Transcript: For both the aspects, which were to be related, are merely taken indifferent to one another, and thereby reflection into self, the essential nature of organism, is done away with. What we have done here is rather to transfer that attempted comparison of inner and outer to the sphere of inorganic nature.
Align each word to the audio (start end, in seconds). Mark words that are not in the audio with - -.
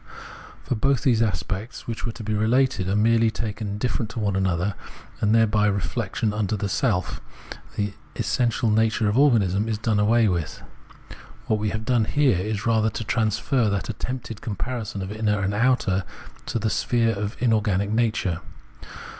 For 0.63 0.73
both 0.73 1.03
the 1.03 1.13
aspects, 1.23 1.85
which 1.85 2.07
were 2.07 2.11
to 2.13 2.23
be 2.23 2.33
related, 2.33 2.89
are 2.89 2.95
merely 2.95 3.29
taken 3.29 3.67
indifferent 3.67 4.09
to 4.09 4.19
one 4.19 4.35
another, 4.35 4.73
and 5.19 5.35
thereby 5.35 5.67
reflection 5.67 6.33
into 6.33 6.67
self, 6.67 7.21
the 7.75 7.93
essential 8.15 8.71
nature 8.71 9.07
of 9.07 9.15
organism, 9.15 9.67
is 9.67 9.77
done 9.77 9.99
away 9.99 10.27
with. 10.27 10.63
What 11.45 11.59
we 11.59 11.69
have 11.69 11.85
done 11.85 12.05
here 12.05 12.39
is 12.39 12.65
rather 12.65 12.89
to 12.89 13.03
transfer 13.03 13.69
that 13.69 13.89
attempted 13.89 14.41
comparison 14.41 15.03
of 15.03 15.11
inner 15.11 15.39
and 15.39 15.53
outer 15.53 16.03
to 16.47 16.57
the 16.57 16.71
sphere 16.71 17.13
of 17.13 17.37
inorganic 17.39 17.91
nature. 17.91 18.39